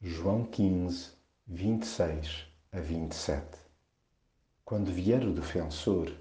[0.00, 1.08] João 15,
[1.44, 3.44] 26 a 27
[4.64, 6.12] Quando vier o defensor,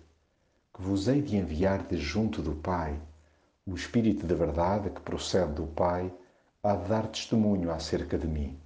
[0.73, 2.99] que vos hei de enviar de junto do Pai,
[3.67, 6.11] o Espírito de verdade que procede do Pai,
[6.63, 8.59] há de dar testemunho acerca de mim.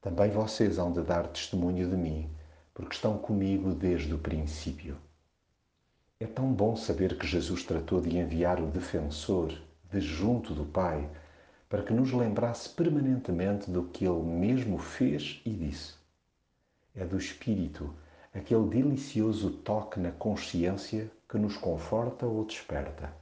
[0.00, 2.30] Também vocês hão de dar testemunho de mim,
[2.72, 4.96] porque estão comigo desde o princípio.
[6.20, 9.52] É tão bom saber que Jesus tratou de enviar o defensor
[9.90, 11.10] de junto do Pai
[11.68, 15.94] para que nos lembrasse permanentemente do que ele mesmo fez e disse.
[16.94, 17.94] É do Espírito
[18.34, 23.12] aquele delicioso toque na consciência que nos conforta ou desperta.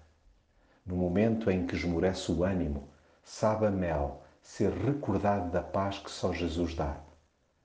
[0.85, 2.89] No momento em que esmorece o ânimo,
[3.25, 6.97] sabe a mel ser recordado da paz que só Jesus dá.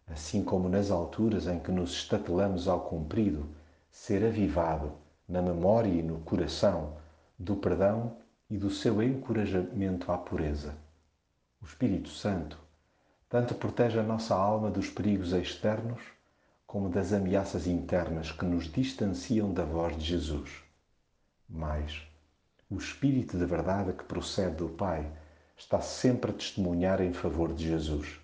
[0.07, 3.47] Assim como nas alturas em que nos estatelamos ao comprido,
[3.91, 4.93] ser avivado
[5.27, 6.97] na memória e no coração
[7.37, 8.17] do perdão
[8.51, 10.75] e do seu encorajamento à pureza.
[11.61, 12.59] O Espírito Santo
[13.29, 16.01] tanto protege a nossa alma dos perigos externos
[16.67, 20.51] como das ameaças internas que nos distanciam da voz de Jesus.
[21.47, 22.05] Mas
[22.69, 25.09] o Espírito de verdade que procede do Pai
[25.55, 28.19] está sempre a testemunhar em favor de Jesus.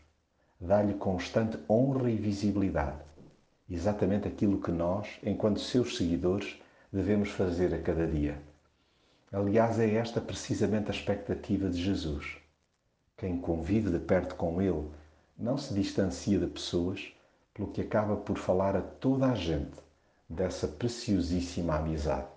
[0.59, 2.99] Dá-lhe constante honra e visibilidade.
[3.69, 8.41] Exatamente aquilo que nós, enquanto seus seguidores, devemos fazer a cada dia
[9.31, 12.37] Aliás, é esta precisamente a expectativa de Jesus.
[13.17, 14.89] Quem convive de perto com Ele
[15.37, 17.11] não se distancia de pessoas,
[17.53, 19.75] pelo que acaba por falar a toda a gente
[20.29, 22.36] dessa preciosíssima amizade.